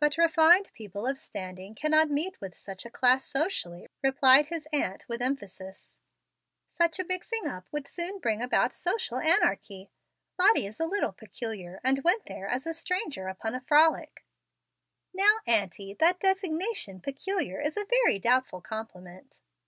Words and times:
"But 0.00 0.16
refined 0.16 0.70
people 0.72 1.06
of 1.06 1.18
standing 1.18 1.74
cannot 1.74 2.08
meet 2.08 2.40
with 2.40 2.56
such 2.56 2.86
a 2.86 2.90
class 2.90 3.22
socially," 3.26 3.86
replied 4.02 4.46
his 4.46 4.66
aunt, 4.72 5.06
with 5.10 5.20
emphasis. 5.20 5.98
"Such 6.70 6.98
a 6.98 7.04
mixing 7.04 7.46
up 7.46 7.66
would 7.70 7.86
soon 7.86 8.18
bring 8.18 8.40
about 8.40 8.72
social 8.72 9.18
anarchy. 9.18 9.90
Lottie 10.38 10.66
is 10.66 10.80
a 10.80 10.86
little 10.86 11.12
peculiar, 11.12 11.80
and 11.84 12.02
went 12.02 12.24
there 12.24 12.48
as 12.48 12.66
a 12.66 12.72
stranger 12.72 13.28
upon 13.28 13.54
a 13.54 13.60
frolic." 13.60 14.24
"Now, 15.12 15.40
auntie, 15.46 15.92
that 16.00 16.18
designation 16.20 16.98
'peculiar' 17.02 17.60
is 17.60 17.76
a 17.76 17.84
very 17.90 18.18
doubtful 18.18 18.62
compliment." 18.62 19.38